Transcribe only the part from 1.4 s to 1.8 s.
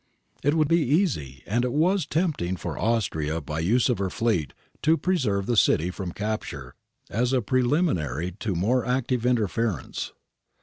and it